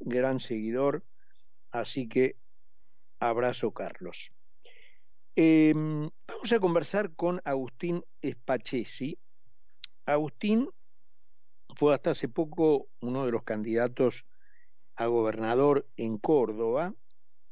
gran 0.00 0.40
seguidor, 0.40 1.04
así 1.70 2.08
que 2.08 2.36
abrazo 3.20 3.72
Carlos. 3.72 4.32
Em, 5.34 6.08
vamos 6.26 6.52
a 6.52 6.60
conversar 6.60 7.14
con 7.14 7.40
Agustín 7.44 8.02
Spachesi. 8.24 9.18
Agustín 10.06 10.68
fue 11.76 11.94
hasta 11.94 12.10
hace 12.10 12.28
poco 12.28 12.88
uno 13.00 13.26
de 13.26 13.32
los 13.32 13.42
candidatos 13.42 14.24
a 14.94 15.06
gobernador 15.06 15.86
en 15.96 16.16
Córdoba, 16.16 16.94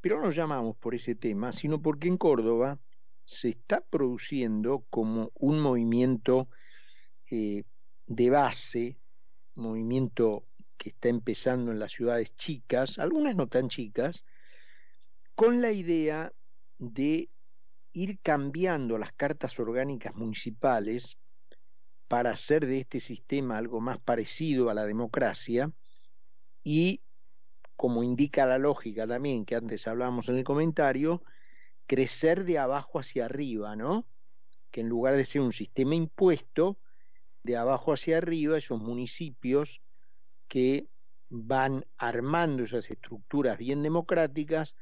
pero 0.01 0.17
no 0.17 0.25
nos 0.25 0.35
llamamos 0.35 0.77
por 0.77 0.95
ese 0.95 1.15
tema, 1.15 1.53
sino 1.53 1.81
porque 1.83 2.09
en 2.09 2.17
Córdoba 2.17 2.79
se 3.27 3.51
está 3.51 3.81
produciendo 3.83 4.85
como 4.91 5.31
un 5.35 5.61
movimiento 5.61 6.49
eh, 7.31 7.65
de 8.07 8.31
base, 8.31 8.99
movimiento 9.55 10.47
que 10.77 10.91
está 10.91 11.09
empezando 11.09 11.73
en 11.73 11.79
las 11.79 11.93
ciudades 11.93 12.35
chicas, 12.35 12.99
algunas 12.99 13.37
no 13.37 13.49
tan 13.49 13.69
chicas, 13.69 14.25
con 15.35 15.61
la 15.63 15.73
idea 15.73 16.33
de 16.79 17.31
ir 17.93 18.19
cambiando 18.21 18.99
las 18.99 19.13
cartas 19.13 19.59
orgánicas 19.59 20.15
municipales 20.15 21.19
para 22.09 22.31
hacer 22.31 22.67
de 22.67 22.81
este 22.81 23.01
sistema 23.01 23.57
algo 23.57 23.81
más 23.81 23.99
parecido 23.99 24.69
a 24.69 24.75
la 24.75 24.85
democracia 24.85 25.73
y, 26.63 27.03
como 27.77 28.03
indica 28.03 28.47
la 28.47 28.59
lógica 28.59 29.07
también 29.07 29.45
que 29.45 29.57
antes 29.57 29.87
hablábamos 29.87 30.29
en 30.29 30.37
el 30.37 30.45
comentario, 30.45 31.23
crecer 31.87 32.45
de 32.45 32.59
abajo 32.59 32.99
hacia 32.99 33.27
arriba, 33.27 33.77
¿no? 33.77 34.07
Que 34.71 34.81
en 34.81 34.89
lugar 34.89 35.17
de 35.17 35.25
ser 35.25 35.43
un 35.43 35.53
sistema 35.53 35.95
impuesto, 35.95 36.79
de 37.43 37.57
abajo 37.57 37.93
hacia 37.93 38.19
arriba, 38.19 38.57
esos 38.57 38.81
municipios 38.81 39.83
que 40.49 40.89
van 41.29 41.85
armando 41.97 42.65
esas 42.65 42.91
estructuras 42.91 43.59
bien 43.59 43.83
democráticas, 43.83 44.77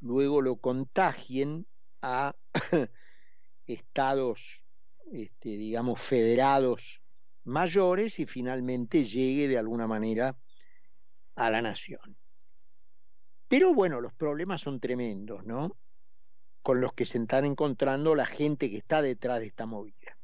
luego 0.00 0.42
lo 0.42 0.56
contagien 0.56 1.66
a 2.00 2.34
estados, 3.66 4.64
este, 5.12 5.50
digamos, 5.50 6.00
federados 6.00 7.00
mayores 7.44 8.18
y 8.18 8.26
finalmente 8.26 9.04
llegue 9.04 9.48
de 9.48 9.58
alguna 9.58 9.86
manera 9.86 10.36
a 11.34 11.50
la 11.50 11.62
nación. 11.62 12.16
Pero 13.48 13.74
bueno, 13.74 14.00
los 14.00 14.12
problemas 14.14 14.60
son 14.62 14.80
tremendos, 14.80 15.44
¿no? 15.44 15.76
Con 16.62 16.80
los 16.80 16.94
que 16.94 17.04
se 17.04 17.18
están 17.18 17.44
encontrando 17.44 18.14
la 18.14 18.26
gente 18.26 18.70
que 18.70 18.78
está 18.78 19.02
detrás 19.02 19.40
de 19.40 19.46
esta 19.46 19.66
movida. 19.66 20.16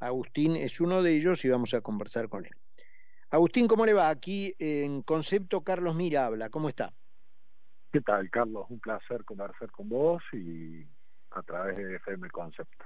Agustín 0.00 0.56
es 0.56 0.80
uno 0.80 1.02
de 1.02 1.16
ellos 1.16 1.44
y 1.44 1.48
vamos 1.48 1.72
a 1.74 1.80
conversar 1.80 2.28
con 2.28 2.46
él. 2.46 2.52
Agustín, 3.34 3.66
¿cómo 3.66 3.84
le 3.84 3.92
va? 3.92 4.10
Aquí 4.10 4.54
en 4.60 5.02
Concepto 5.02 5.64
Carlos 5.64 5.96
Mira 5.96 6.26
habla, 6.26 6.50
¿cómo 6.50 6.68
está? 6.68 6.94
¿Qué 7.92 8.00
tal, 8.00 8.30
Carlos? 8.30 8.66
Un 8.68 8.78
placer 8.78 9.24
conversar 9.24 9.72
con 9.72 9.88
vos 9.88 10.22
y 10.32 10.86
a 11.32 11.42
través 11.42 11.76
de 11.76 11.96
FM 11.96 12.30
Concepto. 12.30 12.84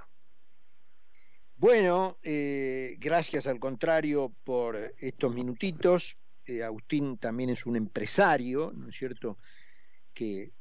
Bueno, 1.55 2.17
eh, 2.23 2.95
gracias 2.97 3.45
al 3.45 3.59
contrario 3.59 4.33
por 4.43 4.75
estos 4.97 5.31
minutitos. 5.35 6.17
Eh, 6.47 6.63
Agustín 6.63 7.19
también 7.19 7.51
es 7.51 7.67
un 7.67 7.75
empresario, 7.75 8.71
¿no 8.73 8.89
es 8.89 8.97
cierto?, 8.97 9.37
que 10.15 10.51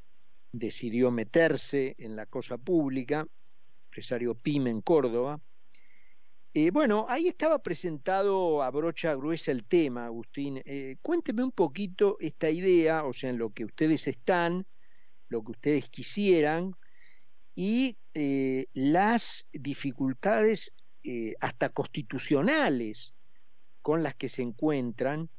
decidió 0.53 1.11
meterse 1.11 1.95
en 1.97 2.15
la 2.15 2.27
cosa 2.27 2.59
pública, 2.59 3.27
empresario 3.87 4.35
PYME 4.35 4.69
en 4.69 4.83
Córdoba. 4.83 5.41
Eh, 6.61 6.73
bueno, 6.73 7.07
ahí 7.09 7.29
estaba 7.29 7.61
presentado 7.61 8.65
a 8.65 8.71
brocha 8.73 9.15
gruesa 9.15 9.53
el 9.53 9.65
tema, 9.65 10.07
Agustín. 10.07 10.61
cuénteme 11.03 11.45
un 11.45 11.53
poquito 11.53 12.17
esta 12.19 12.51
idea, 12.51 13.05
o 13.05 13.13
sea, 13.13 13.31
en 13.31 13.39
lo 13.39 13.51
que 13.51 13.65
ustedes 13.65 14.09
están, 14.09 14.67
lo 15.29 15.45
que 15.45 15.53
ustedes 15.53 15.89
quisieran, 15.89 16.75
y 17.55 17.97
eh, 18.13 18.67
las 18.73 19.47
dificultades 19.53 20.75
eh, 21.05 21.37
hasta 21.39 21.69
constitucionales 21.69 23.15
con 23.81 24.03
las 24.03 24.17
que 24.17 24.29
se 24.29 24.43
encuentran, 24.43 25.31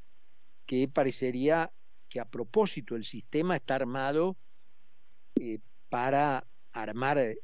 que 0.66 0.88
parecería 0.88 1.70
que 2.08 2.22
a 2.22 2.30
propósito 2.30 2.96
el 2.96 3.04
sistema 3.04 3.58
está 3.58 3.76
armado 3.76 4.38
eh, 5.36 5.60
para 5.90 6.48
armar 6.72 7.36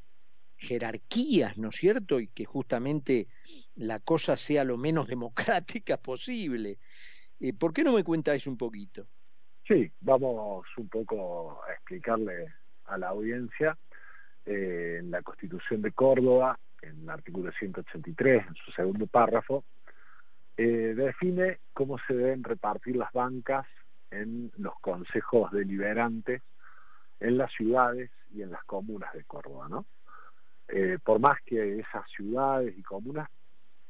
jerarquías, 0.58 1.58
¿no 1.58 1.70
es 1.70 1.76
cierto? 1.76 2.20
Y 2.20 2.28
que 2.28 2.46
justamente 2.46 3.28
la 3.76 4.00
cosa 4.00 4.38
sea 4.38 4.64
lo 4.64 4.78
menos 4.78 5.08
democrática 5.08 5.98
posible. 5.98 6.78
¿Por 7.60 7.74
qué 7.74 7.84
no 7.84 7.94
me 7.94 8.04
cuenta 8.04 8.34
eso 8.34 8.50
un 8.50 8.58
poquito? 8.58 9.08
Sí, 9.68 9.92
vamos 10.00 10.66
un 10.78 10.88
poco 10.88 11.62
a 11.68 11.74
explicarle 11.74 12.54
a 12.86 12.98
la 12.98 13.10
audiencia 13.10 13.78
eh, 14.46 14.98
en 15.00 15.12
la 15.12 15.22
Constitución 15.22 15.82
de 15.82 15.92
Córdoba, 15.92 16.60
en 16.82 17.02
el 17.02 17.10
artículo 17.10 17.52
183, 17.52 18.48
en 18.48 18.56
su 18.56 18.72
segundo 18.72 19.08
párrafo, 19.08 19.66
eh, 20.56 20.94
define 20.96 21.60
cómo 21.74 21.98
se 22.08 22.14
deben 22.14 22.44
repartir 22.44 22.96
las 22.96 23.12
bancas 23.12 23.66
en 24.12 24.52
los 24.58 24.80
consejos 24.80 25.52
deliberantes 25.52 26.42
en 27.20 27.38
las 27.38 27.52
ciudades 27.54 28.12
y 28.32 28.42
en 28.42 28.52
las 28.52 28.64
comunas 28.66 29.14
de 29.14 29.24
Córdoba, 29.24 29.68
¿no? 29.70 29.86
Eh, 30.68 30.98
por 31.04 31.20
más 31.20 31.38
que 31.46 31.80
esas 31.80 32.10
ciudades 32.10 32.76
y 32.78 32.82
comunas 32.82 33.30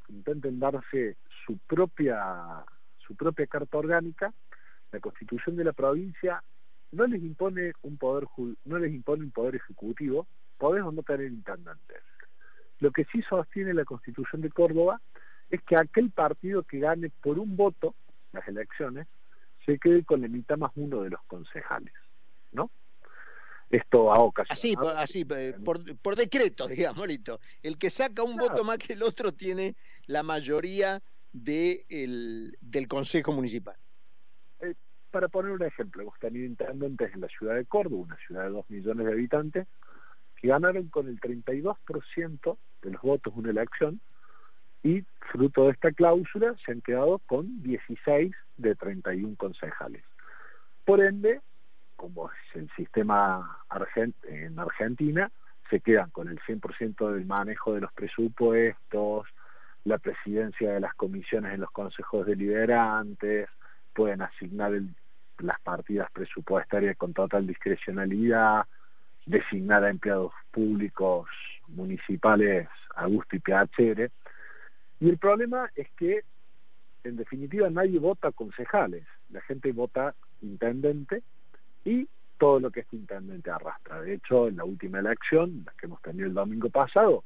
intenten 0.08 0.58
darse 0.58 1.16
su 1.44 1.58
propia, 1.58 2.64
su 2.98 3.16
propia 3.16 3.46
carta 3.46 3.78
orgánica, 3.78 4.32
la 4.92 5.00
constitución 5.00 5.56
de 5.56 5.64
la 5.64 5.72
provincia 5.72 6.42
no 6.92 7.06
les 7.06 7.22
impone 7.22 7.72
un 7.82 7.96
poder 7.96 8.28
no 8.64 8.78
les 8.78 8.92
impone 8.92 9.24
un 9.24 9.30
poder 9.30 9.56
ejecutivo 9.56 10.26
podemos 10.58 10.94
no 10.94 11.02
tener 11.02 11.26
intendentes. 11.26 12.02
Lo 12.78 12.90
que 12.90 13.04
sí 13.06 13.22
sostiene 13.22 13.74
la 13.74 13.84
Constitución 13.84 14.42
de 14.42 14.50
Córdoba 14.50 15.00
es 15.50 15.62
que 15.62 15.76
aquel 15.76 16.10
partido 16.10 16.62
que 16.62 16.78
gane 16.78 17.10
por 17.22 17.38
un 17.38 17.56
voto 17.56 17.94
las 18.32 18.46
elecciones 18.48 19.06
se 19.64 19.78
quede 19.78 20.04
con 20.04 20.20
la 20.20 20.28
mitad 20.28 20.56
más 20.58 20.72
uno 20.76 21.02
de 21.02 21.10
los 21.10 21.22
concejales, 21.26 21.94
¿no? 22.52 22.70
Esto 23.70 24.12
a 24.12 24.20
ocasión. 24.20 24.52
Así, 24.52 24.74
así 24.96 25.24
por, 25.24 25.96
por 25.98 26.16
decreto, 26.16 26.68
digamos, 26.68 27.06
Lito. 27.06 27.40
El 27.62 27.78
que 27.78 27.90
saca 27.90 28.22
un 28.22 28.36
voto 28.36 28.64
más 28.64 28.78
que 28.78 28.92
el 28.92 29.02
otro 29.02 29.32
tiene 29.32 29.74
la 30.06 30.22
mayoría 30.22 31.02
de 31.32 31.84
del 31.88 32.88
Consejo 32.88 33.32
Municipal. 33.32 33.76
Eh, 34.60 34.74
para 35.10 35.28
poner 35.28 35.52
un 35.52 35.62
ejemplo, 35.62 36.02
hemos 36.02 36.18
tenido 36.18 36.46
intendentes 36.46 37.12
en 37.12 37.20
la 37.20 37.28
ciudad 37.28 37.54
de 37.54 37.64
Córdoba, 37.64 38.04
una 38.04 38.18
ciudad 38.26 38.44
de 38.44 38.50
dos 38.50 38.70
millones 38.70 39.06
de 39.06 39.12
habitantes, 39.12 39.66
que 40.36 40.48
ganaron 40.48 40.88
con 40.88 41.08
el 41.08 41.20
32% 41.20 42.56
de 42.82 42.90
los 42.90 43.02
votos 43.02 43.32
una 43.36 43.50
elección 43.50 44.00
y 44.82 45.04
fruto 45.32 45.64
de 45.64 45.72
esta 45.72 45.90
cláusula 45.90 46.54
se 46.64 46.72
han 46.72 46.80
quedado 46.80 47.18
con 47.18 47.62
16 47.62 48.32
de 48.56 48.74
31 48.76 49.34
concejales. 49.36 50.04
Por 50.84 51.02
ende, 51.02 51.40
como 51.96 52.30
es 52.30 52.56
el 52.56 52.70
sistema 52.76 53.58
en 54.28 54.58
Argentina, 54.58 55.30
se 55.68 55.80
quedan 55.80 56.10
con 56.10 56.28
el 56.28 56.38
100% 56.40 57.12
del 57.12 57.26
manejo 57.26 57.74
de 57.74 57.80
los 57.80 57.92
presupuestos, 57.92 59.26
la 59.84 59.98
presidencia 59.98 60.72
de 60.72 60.80
las 60.80 60.94
comisiones 60.94 61.54
en 61.54 61.60
los 61.60 61.70
consejos 61.70 62.26
deliberantes, 62.26 63.48
pueden 63.94 64.22
asignar 64.22 64.72
las 65.38 65.60
partidas 65.60 66.10
presupuestarias 66.12 66.96
con 66.96 67.12
total 67.12 67.46
discrecionalidad, 67.46 68.66
designar 69.24 69.84
a 69.84 69.90
empleados 69.90 70.32
públicos 70.50 71.28
municipales 71.68 72.68
a 72.94 73.06
gusto 73.06 73.36
y 73.36 73.40
PHR. 73.40 74.10
Y 75.00 75.08
el 75.08 75.18
problema 75.18 75.70
es 75.74 75.88
que, 75.96 76.22
en 77.04 77.16
definitiva, 77.16 77.68
nadie 77.70 77.98
vota 77.98 78.32
concejales. 78.32 79.06
La 79.30 79.40
gente 79.42 79.72
vota 79.72 80.14
intendente 80.42 81.22
y 81.86 82.08
todo 82.36 82.58
lo 82.58 82.70
que 82.70 82.80
este 82.80 82.96
intendente 82.96 83.50
arrastra. 83.50 84.02
De 84.02 84.14
hecho, 84.14 84.48
en 84.48 84.56
la 84.56 84.64
última 84.64 84.98
elección, 84.98 85.62
la 85.64 85.72
que 85.72 85.86
hemos 85.86 86.02
tenido 86.02 86.26
el 86.26 86.34
domingo 86.34 86.68
pasado, 86.68 87.24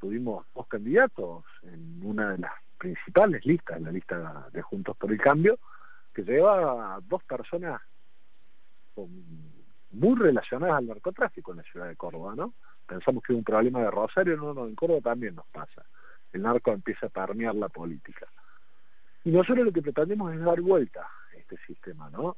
tuvimos 0.00 0.46
dos 0.54 0.68
candidatos 0.68 1.44
en 1.64 2.00
una 2.02 2.30
de 2.30 2.38
las 2.38 2.52
principales 2.78 3.44
listas, 3.44 3.76
en 3.76 3.84
la 3.84 3.90
lista 3.90 4.46
de 4.52 4.62
Juntos 4.62 4.96
por 4.96 5.10
el 5.10 5.20
Cambio, 5.20 5.58
que 6.14 6.22
lleva 6.22 7.00
dos 7.08 7.24
personas 7.24 7.82
muy 9.90 10.16
relacionadas 10.16 10.78
al 10.78 10.86
narcotráfico 10.86 11.50
en 11.50 11.58
la 11.58 11.64
ciudad 11.64 11.88
de 11.88 11.96
Córdoba, 11.96 12.34
¿no? 12.36 12.54
Pensamos 12.86 13.22
que 13.22 13.32
es 13.32 13.36
un 13.36 13.44
problema 13.44 13.80
de 13.80 13.90
Rosario, 13.90 14.36
no, 14.36 14.54
no, 14.54 14.66
en 14.66 14.76
Córdoba 14.76 15.00
también 15.02 15.34
nos 15.34 15.46
pasa. 15.48 15.84
El 16.32 16.42
narco 16.42 16.70
empieza 16.72 17.06
a 17.06 17.10
permear 17.10 17.56
la 17.56 17.68
política. 17.68 18.28
Y 19.24 19.30
nosotros 19.30 19.66
lo 19.66 19.72
que 19.72 19.82
pretendemos 19.82 20.32
es 20.32 20.40
dar 20.40 20.60
vuelta 20.60 21.08
este 21.48 21.66
sistema, 21.66 22.10
¿no? 22.10 22.36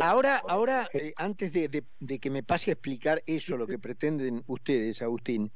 ahora, 0.00 0.40
ahora 0.48 0.88
eh, 0.94 1.12
antes 1.16 1.52
de, 1.52 2.18
que 2.20 2.30
me 2.30 2.42
pase 2.42 2.70
a 2.70 2.74
explicar 2.74 3.22
eso, 3.26 3.56
lo 3.56 3.66
que 3.66 3.78
pretenden 3.78 4.42
ustedes, 4.46 5.02
Agustín, 5.02 5.50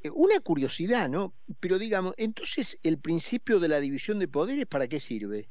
eh, 0.00 0.10
una 0.10 0.40
curiosidad, 0.40 1.08
¿no? 1.08 1.32
Pero 1.60 1.78
digamos, 1.78 2.14
entonces, 2.16 2.78
¿el 2.82 2.98
principio 2.98 3.60
de 3.60 3.68
la 3.68 3.80
división 3.80 4.18
de 4.18 4.28
poderes 4.28 4.66
para 4.66 4.88
qué 4.88 5.00
sirve? 5.00 5.48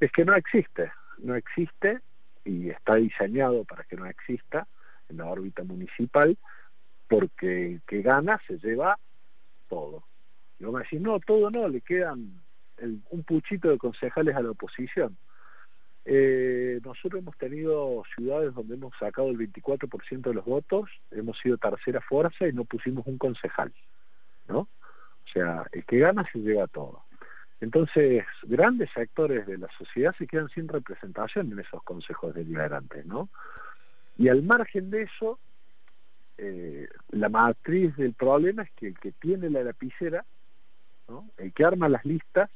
Es 0.00 0.12
que 0.12 0.24
no 0.24 0.34
existe, 0.34 0.92
no 1.18 1.34
existe 1.34 2.00
y 2.44 2.70
está 2.70 2.96
diseñado 2.96 3.64
para 3.64 3.84
que 3.84 3.96
no 3.96 4.06
exista 4.06 4.66
en 5.08 5.16
la 5.18 5.26
órbita 5.26 5.64
municipal, 5.64 6.36
porque 7.08 7.66
el 7.66 7.82
que 7.86 8.02
gana 8.02 8.40
se 8.46 8.58
lleva 8.58 8.98
todo. 9.68 10.04
Y 10.58 10.64
vamos 10.64 10.80
a 10.80 10.84
decir, 10.84 11.00
no, 11.00 11.18
todo 11.20 11.50
no, 11.50 11.68
le 11.68 11.80
quedan 11.80 12.40
un 13.10 13.22
puchito 13.24 13.70
de 13.70 13.78
concejales 13.78 14.36
a 14.36 14.42
la 14.42 14.50
oposición. 14.50 15.16
Eh, 16.06 16.80
nosotros 16.84 17.22
hemos 17.22 17.36
tenido 17.38 18.02
ciudades 18.14 18.54
donde 18.54 18.74
hemos 18.74 18.92
sacado 18.98 19.30
el 19.30 19.38
24% 19.38 20.20
de 20.20 20.34
los 20.34 20.44
votos, 20.44 20.90
hemos 21.10 21.38
sido 21.38 21.56
tercera 21.56 22.00
fuerza 22.02 22.46
y 22.46 22.52
no 22.52 22.64
pusimos 22.64 23.06
un 23.06 23.16
concejal, 23.16 23.72
¿no? 24.48 24.58
O 24.58 25.28
sea, 25.32 25.66
el 25.72 25.84
que 25.84 25.98
gana 25.98 26.28
se 26.30 26.38
lleva 26.38 26.66
todo. 26.66 27.04
Entonces, 27.60 28.24
grandes 28.42 28.90
sectores 28.92 29.46
de 29.46 29.56
la 29.56 29.68
sociedad 29.78 30.14
se 30.18 30.26
quedan 30.26 30.50
sin 30.50 30.68
representación 30.68 31.50
en 31.50 31.60
esos 31.60 31.82
consejos 31.82 32.34
deliberantes, 32.34 33.06
¿no? 33.06 33.30
Y 34.18 34.28
al 34.28 34.42
margen 34.42 34.90
de 34.90 35.02
eso, 35.02 35.38
eh, 36.36 36.88
la 37.10 37.28
matriz 37.28 37.96
del 37.96 38.12
problema 38.12 38.62
es 38.64 38.70
que 38.72 38.88
el 38.88 38.98
que 38.98 39.12
tiene 39.12 39.50
la 39.50 39.62
lapicera, 39.62 40.24
¿no? 41.08 41.30
el 41.38 41.52
que 41.52 41.64
arma 41.64 41.88
las 41.88 42.04
listas, 42.04 42.50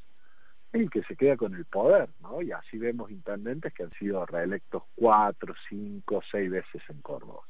el 0.73 0.91
que 0.91 1.03
se 1.05 1.17
queda 1.17 1.37
con 1.37 1.55
el 1.55 1.65
poder, 1.65 2.11
¿no? 2.21 2.43
Y 2.43 2.53
así 2.53 2.79
vemos 2.79 3.11
intendentes 3.11 3.73
que 3.73 3.85
han 3.85 3.93
sido 3.93 4.25
reelectos 4.27 4.83
cuatro, 4.95 5.55
cinco, 5.69 6.21
seis 6.31 6.51
veces 6.51 6.83
en 6.89 7.01
Córdoba. 7.01 7.43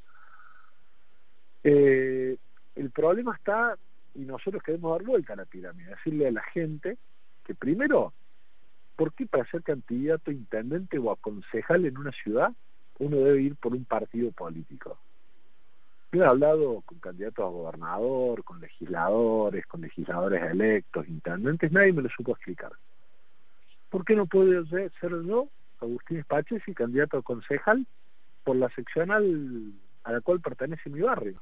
Eh, 1.65 2.37
el 2.77 2.91
problema 2.91 3.35
está, 3.35 3.77
y 4.15 4.21
nosotros 4.21 4.63
queremos 4.63 4.97
dar 4.97 5.07
vuelta 5.07 5.33
a 5.33 5.37
la 5.37 5.45
pirámide, 5.45 5.91
decirle 5.91 6.29
a 6.29 6.33
la 6.33 6.43
gente 6.43 6.97
que 7.45 7.55
primero, 7.55 8.13
¿por 8.95 9.13
qué 9.13 9.27
para 9.27 9.45
ser 9.51 9.63
candidato 9.63 10.31
a 10.31 10.35
intendente 10.35 10.99
o 10.99 11.11
a 11.11 11.17
concejal 11.17 11.87
en 11.87 11.99
una 11.99 12.13
ciudad 12.13 12.53
uno 13.01 13.17
debe 13.17 13.43
ir 13.43 13.57
por 13.57 13.75
un 13.75 13.85
partido 13.85 14.31
político? 14.31 14.99
Yo 16.13 16.23
he 16.23 16.27
hablado 16.27 16.83
con 16.87 17.01
candidatos 17.01 17.45
a 17.45 17.49
gobernador, 17.49 18.43
con 18.45 18.61
legisladores, 18.61 19.67
con 19.67 19.83
legisladores 19.83 20.43
electos, 20.43 21.07
intendentes, 21.09 21.71
nadie 21.71 21.93
me 21.93 22.03
lo 22.03 22.09
supo 22.09 22.33
explicar. 22.33 22.73
¿Por 23.91 24.05
qué 24.05 24.15
no 24.15 24.27
puedo 24.27 24.65
ser 24.67 24.91
yo, 25.25 25.49
Agustín 25.81 26.25
y 26.67 26.75
candidato 26.75 27.19
a 27.19 27.23
concejal 27.23 27.87
por 28.45 28.57
la 28.57 28.69
seccional 28.71 29.73
a 30.05 30.13
la 30.13 30.21
cual 30.21 30.41
pertenece 30.41 30.91
mi 30.91 31.01
barrio, 31.01 31.41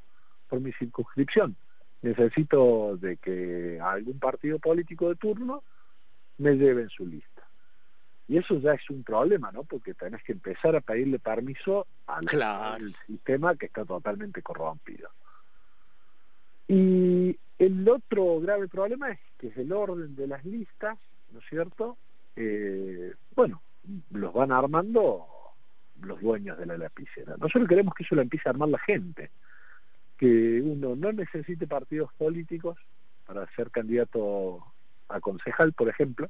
por 0.49 0.61
mi 0.61 0.73
circunscripción? 0.73 1.57
Necesito 2.03 2.97
de 2.99 3.17
que 3.17 3.81
algún 3.81 4.19
partido 4.19 4.59
político 4.59 5.09
de 5.09 5.17
turno 5.17 5.63
me 6.39 6.55
lleven 6.55 6.89
su 6.91 7.07
lista. 7.07 7.43
Y 8.29 8.39
eso 8.39 8.59
ya 8.59 8.73
es 8.73 8.91
un 8.91 9.05
problema, 9.05 9.53
¿no? 9.53 9.63
Porque 9.65 9.95
tenés 9.95 10.23
que 10.25 10.33
empezar 10.33 10.75
a 10.75 10.81
pedirle 10.81 11.19
permiso 11.19 11.87
al, 12.07 12.95
sistema 13.07 13.55
que 13.55 13.67
está 13.67 13.85
totalmente 13.85 14.43
corrompido. 14.43 15.11
Y 16.67 17.39
el 17.59 17.89
otro 17.89 18.41
grave 18.41 18.67
problema 18.67 19.13
es 19.13 19.21
que 19.39 19.49
es 19.49 19.57
el 19.57 19.73
orden 19.73 20.17
de 20.17 20.27
las 20.27 20.45
listas, 20.45 20.99
¿no 21.33 21.39
es 21.39 21.45
cierto? 21.49 21.97
Eh, 22.37 23.15
bueno, 23.35 23.63
los 24.11 24.33
van 24.33 24.53
armando 24.53 25.27
los 26.03 26.21
dueños 26.21 26.59
de 26.59 26.67
la 26.67 26.77
lapicera. 26.77 27.37
Nosotros 27.39 27.69
queremos 27.69 27.95
que 27.95 28.05
eso 28.05 28.15
lo 28.15 28.23
empiece 28.23 28.49
a 28.49 28.53
armar 28.53 28.69
la 28.69 28.79
gente, 28.79 29.31
que 30.19 30.61
uno 30.63 30.95
no 30.95 31.13
necesite 31.13 31.67
partidos 31.67 32.13
políticos 32.15 32.79
para 33.27 33.47
ser 33.55 33.71
candidato 33.71 34.63
a 35.09 35.21
concejal, 35.21 35.73
por 35.73 35.89
ejemplo, 35.89 36.29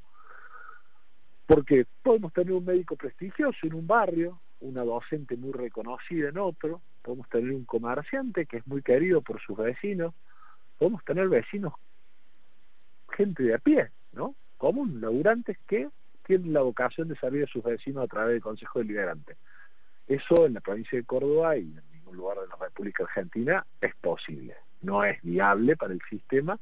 porque 1.47 1.87
podemos 2.03 2.32
tener 2.32 2.53
un 2.53 2.64
médico 2.64 2.97
prestigioso 2.97 3.58
en 3.62 3.75
un 3.75 3.87
barrio, 3.87 4.41
una 4.61 4.82
docente 4.82 5.37
muy 5.37 5.53
reconocida 5.53 6.29
en 6.29 6.38
otro, 6.38 6.81
podemos 7.03 7.29
tener 7.29 7.53
un 7.53 7.64
comerciante 7.64 8.47
que 8.47 8.58
es 8.58 8.67
muy 8.67 8.82
querido 8.82 9.20
por 9.23 9.41
sus 9.41 9.56
vecinos, 9.56 10.14
podemos 10.79 11.05
tener 11.05 11.29
vecinos, 11.29 11.75
gente 13.12 13.44
de 13.44 13.55
a 13.55 13.58
pie, 13.58 13.91
¿no? 14.12 14.35
Común, 14.67 15.01
laburantes 15.01 15.57
que 15.69 15.89
tienen 16.27 16.53
la 16.53 16.61
vocación 16.61 17.07
de 17.07 17.15
servir 17.15 17.45
a 17.45 17.47
sus 17.47 17.63
vecinos 17.63 18.03
a 18.03 18.09
través 18.09 18.33
del 18.33 18.43
Consejo 18.43 18.81
Deliberante. 18.81 19.37
Eso 20.09 20.45
en 20.45 20.55
la 20.55 20.61
provincia 20.61 20.99
de 20.99 21.05
Córdoba 21.05 21.57
y 21.57 21.61
en 21.61 21.83
ningún 21.93 22.17
lugar 22.17 22.41
de 22.41 22.49
la 22.49 22.57
República 22.57 23.05
Argentina 23.05 23.65
es 23.81 23.95
posible. 23.95 24.57
No 24.83 25.05
es 25.05 25.23
viable 25.23 25.77
para 25.77 25.93
el 25.93 26.01
sistema 26.11 26.59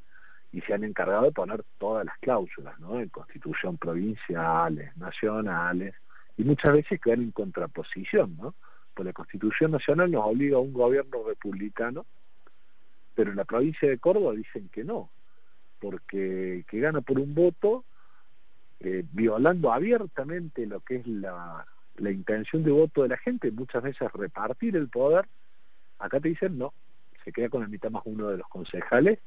y 0.52 0.60
se 0.60 0.74
han 0.74 0.84
encargado 0.84 1.24
de 1.24 1.32
poner 1.32 1.64
todas 1.78 2.04
las 2.04 2.18
cláusulas, 2.18 2.78
¿no? 2.78 3.00
En 3.00 3.08
constitución 3.08 3.78
provinciales, 3.78 4.94
nacionales, 4.98 5.94
y 6.36 6.44
muchas 6.44 6.74
veces 6.74 7.00
quedan 7.00 7.22
en 7.22 7.30
contraposición, 7.30 8.36
¿no? 8.36 8.54
Pues 8.92 9.06
la 9.06 9.14
constitución 9.14 9.70
nacional 9.70 10.10
nos 10.10 10.26
obliga 10.26 10.58
a 10.58 10.60
un 10.60 10.74
gobierno 10.74 11.26
republicano, 11.26 12.04
pero 13.14 13.30
en 13.30 13.36
la 13.38 13.46
provincia 13.46 13.88
de 13.88 13.96
Córdoba 13.96 14.34
dicen 14.34 14.68
que 14.68 14.84
no, 14.84 15.08
porque 15.80 16.66
que 16.68 16.80
gana 16.80 17.00
por 17.00 17.18
un 17.18 17.34
voto, 17.34 17.86
eh, 18.98 19.04
violando 19.12 19.72
abiertamente 19.72 20.66
lo 20.66 20.80
que 20.80 20.96
es 20.96 21.06
la, 21.06 21.66
la 21.96 22.10
intención 22.10 22.62
de 22.62 22.70
voto 22.70 23.02
de 23.02 23.08
la 23.08 23.16
gente, 23.18 23.50
muchas 23.50 23.82
veces 23.82 24.12
repartir 24.12 24.76
el 24.76 24.88
poder, 24.88 25.26
acá 25.98 26.20
te 26.20 26.28
dicen 26.28 26.58
no, 26.58 26.72
se 27.24 27.32
queda 27.32 27.48
con 27.48 27.62
la 27.62 27.68
mitad 27.68 27.90
más 27.90 28.02
uno 28.04 28.28
de 28.28 28.38
los 28.38 28.48
concejales, 28.48 29.18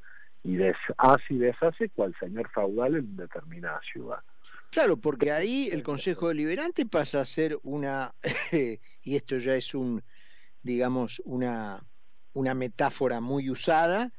y 0.43 0.55
deshace 0.55 1.33
y 1.33 1.37
deshace 1.37 1.89
cual 1.89 2.15
señor 2.19 2.49
feudal 2.49 2.95
en 2.95 3.17
determinada 3.17 3.81
ciudad. 3.91 4.19
Claro, 4.69 4.97
porque 4.97 5.31
ahí 5.31 5.69
el 5.71 5.83
Consejo 5.83 6.27
Deliberante 6.27 6.85
pasa 6.85 7.21
a 7.21 7.25
ser 7.25 7.57
una, 7.63 8.13
y 9.03 9.15
esto 9.15 9.37
ya 9.37 9.55
es 9.55 9.73
un, 9.73 10.03
digamos, 10.61 11.21
una, 11.25 11.83
una 12.33 12.53
metáfora 12.53 13.21
muy 13.21 13.49
usada, 13.49 14.11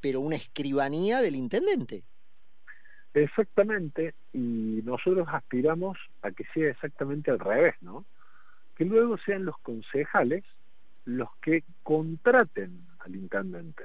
pero 0.00 0.20
una 0.20 0.36
escribanía 0.36 1.20
del 1.20 1.36
intendente. 1.36 2.04
Exactamente, 3.12 4.14
y 4.32 4.82
nosotros 4.84 5.26
aspiramos 5.30 5.98
a 6.22 6.30
que 6.30 6.44
sea 6.54 6.70
exactamente 6.70 7.30
al 7.30 7.40
revés, 7.40 7.74
¿no? 7.80 8.04
Que 8.76 8.84
luego 8.84 9.18
sean 9.18 9.44
los 9.44 9.58
concejales 9.58 10.44
los 11.04 11.28
que 11.42 11.64
contraten 11.82 12.86
al 13.00 13.16
intendente. 13.16 13.84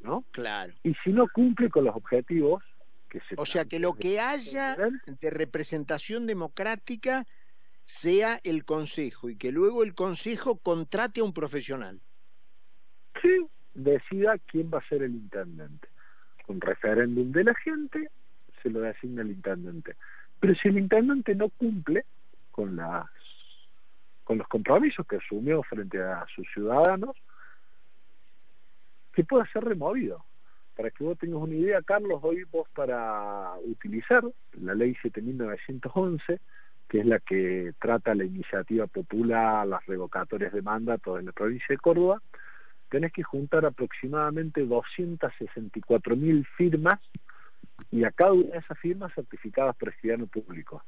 ¿no? 0.00 0.24
Claro. 0.30 0.72
Y 0.82 0.94
si 1.04 1.12
no 1.12 1.28
cumple 1.28 1.70
con 1.70 1.84
los 1.84 1.94
objetivos 1.94 2.62
que 3.08 3.20
se... 3.20 3.34
O 3.36 3.46
sea, 3.46 3.64
que 3.64 3.78
lo 3.78 3.94
que 3.94 4.20
haya 4.20 4.76
de 4.76 5.30
representación 5.30 6.26
democrática 6.26 7.26
sea 7.84 8.38
el 8.44 8.64
Consejo 8.64 9.30
y 9.30 9.36
que 9.36 9.52
luego 9.52 9.82
el 9.82 9.94
Consejo 9.94 10.58
contrate 10.58 11.20
a 11.20 11.24
un 11.24 11.32
profesional. 11.32 12.00
Sí, 13.22 13.46
decida 13.74 14.38
quién 14.46 14.70
va 14.72 14.78
a 14.78 14.88
ser 14.88 15.02
el 15.02 15.12
intendente. 15.12 15.88
Con 16.46 16.60
referéndum 16.60 17.32
de 17.32 17.44
la 17.44 17.54
gente 17.54 18.10
se 18.62 18.70
lo 18.70 18.80
designa 18.80 19.22
el 19.22 19.30
intendente. 19.30 19.96
Pero 20.40 20.54
si 20.54 20.68
el 20.68 20.78
intendente 20.78 21.34
no 21.34 21.48
cumple 21.50 22.04
con 22.50 22.76
las 22.76 23.06
con 24.24 24.36
los 24.36 24.46
compromisos 24.46 25.06
que 25.06 25.16
asumió 25.16 25.62
frente 25.62 26.02
a 26.02 26.26
sus 26.34 26.46
ciudadanos, 26.52 27.16
que 29.14 29.24
pueda 29.24 29.46
ser 29.50 29.64
removido. 29.64 30.22
Para 30.76 30.90
que 30.90 31.02
vos 31.02 31.16
tengas 31.16 31.40
una 31.40 31.54
idea, 31.54 31.80
Carlos, 31.80 32.20
hoy 32.22 32.44
vos 32.44 32.68
para 32.74 33.54
utilizar 33.64 34.22
la 34.60 34.74
ley 34.74 34.94
7911, 35.00 36.40
que 36.88 37.00
es 37.00 37.06
la 37.06 37.18
que 37.20 37.72
trata 37.80 38.14
la 38.14 38.24
iniciativa 38.24 38.86
popular, 38.86 39.66
las 39.66 39.84
revocatorias 39.86 40.52
de 40.52 40.60
mandato 40.60 41.18
en 41.18 41.24
la 41.24 41.32
provincia 41.32 41.66
de 41.70 41.78
Córdoba, 41.78 42.20
tenés 42.90 43.12
que 43.12 43.22
juntar 43.22 43.64
aproximadamente 43.64 44.66
264 44.66 46.16
mil 46.16 46.46
firmas 46.56 47.00
y 47.90 48.04
a 48.04 48.10
cada 48.10 48.32
una 48.32 48.50
de 48.50 48.58
esas 48.58 48.78
firmas 48.78 49.12
certificadas 49.14 49.76
por 49.76 49.90
escribano 49.90 50.26
público. 50.26 50.84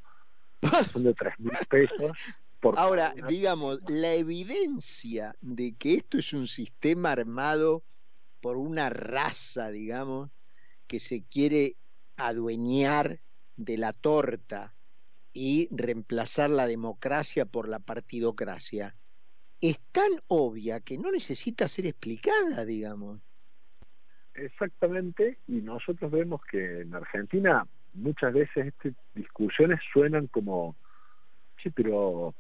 Son 0.92 1.02
de 1.02 1.14
3 1.14 1.38
mil 1.38 1.52
pesos. 1.68 2.16
Por 2.60 2.78
Ahora, 2.78 3.14
digamos, 3.28 3.80
la 3.88 4.12
evidencia 4.12 5.34
de 5.40 5.74
que 5.76 5.94
esto 5.94 6.18
es 6.18 6.34
un 6.34 6.46
sistema 6.46 7.12
armado 7.12 7.82
por 8.42 8.58
una 8.58 8.90
raza, 8.90 9.70
digamos, 9.70 10.30
que 10.86 11.00
se 11.00 11.22
quiere 11.22 11.76
adueñar 12.16 13.20
de 13.56 13.78
la 13.78 13.92
torta 13.94 14.74
y 15.32 15.68
reemplazar 15.70 16.50
la 16.50 16.66
democracia 16.66 17.46
por 17.46 17.68
la 17.68 17.78
partidocracia, 17.78 18.96
es 19.60 19.78
tan 19.92 20.10
obvia 20.26 20.80
que 20.80 20.98
no 20.98 21.12
necesita 21.12 21.68
ser 21.68 21.86
explicada, 21.86 22.64
digamos. 22.64 23.20
Exactamente, 24.34 25.38
y 25.48 25.60
nosotros 25.60 26.10
vemos 26.10 26.40
que 26.44 26.82
en 26.82 26.94
Argentina 26.94 27.66
muchas 27.94 28.32
veces 28.32 28.68
estas 28.68 28.92
discusiones 29.14 29.80
suenan 29.92 30.28
como, 30.28 30.76
sí, 31.62 31.70
pero 31.70 32.34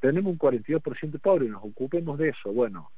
tenemos 0.00 0.32
un 0.32 0.38
42% 0.38 1.20
pobre, 1.20 1.48
nos 1.48 1.64
ocupemos 1.64 2.18
de 2.18 2.30
eso. 2.30 2.52
Bueno, 2.52 2.90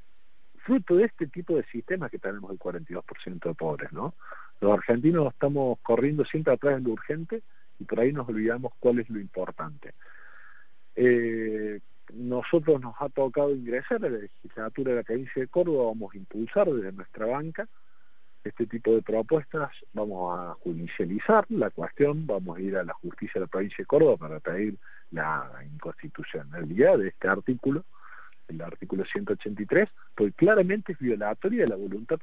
fruto 0.64 0.96
de 0.96 1.04
este 1.04 1.26
tipo 1.26 1.56
de 1.56 1.64
sistemas 1.64 2.10
que 2.10 2.18
tenemos 2.18 2.50
el 2.50 2.58
42% 2.58 3.48
de 3.48 3.54
pobres, 3.54 3.92
¿no? 3.92 4.14
Los 4.60 4.72
argentinos 4.72 5.32
estamos 5.32 5.78
corriendo 5.80 6.24
siempre 6.24 6.54
atrás 6.54 6.76
de 6.76 6.88
lo 6.88 6.94
urgente 6.94 7.42
y 7.78 7.84
por 7.84 8.00
ahí 8.00 8.12
nos 8.12 8.28
olvidamos 8.28 8.72
cuál 8.80 8.98
es 8.98 9.10
lo 9.10 9.20
importante. 9.20 9.92
Eh, 10.96 11.80
nosotros 12.12 12.80
nos 12.80 12.94
ha 13.00 13.08
tocado 13.08 13.54
ingresar 13.54 14.04
a 14.04 14.08
la 14.08 14.18
legislatura 14.18 14.90
de 14.90 14.96
la 14.96 15.02
provincia 15.02 15.42
de 15.42 15.48
Córdoba, 15.48 15.86
vamos 15.86 16.14
a 16.14 16.16
impulsar 16.16 16.70
desde 16.70 16.92
nuestra 16.92 17.26
banca 17.26 17.68
este 18.44 18.66
tipo 18.66 18.94
de 18.94 19.02
propuestas, 19.02 19.70
vamos 19.94 20.38
a 20.38 20.54
judicializar 20.54 21.46
la 21.48 21.70
cuestión, 21.70 22.26
vamos 22.26 22.58
a 22.58 22.60
ir 22.60 22.76
a 22.76 22.84
la 22.84 22.92
justicia 22.92 23.32
de 23.34 23.40
la 23.40 23.46
provincia 23.46 23.76
de 23.78 23.86
Córdoba 23.86 24.16
para 24.16 24.40
pedir 24.40 24.76
la 25.10 25.50
inconstitucionalidad 25.72 26.98
de 26.98 27.08
este 27.08 27.28
artículo, 27.28 27.84
el 28.48 28.60
artículo 28.60 29.04
183, 29.06 29.88
porque 30.14 30.32
claramente 30.32 30.92
es 30.92 30.98
violatoria 30.98 31.62
de 31.62 31.68
la 31.68 31.76
voluntad 31.76 32.18